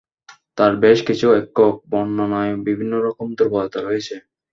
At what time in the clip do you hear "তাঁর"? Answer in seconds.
0.57-0.71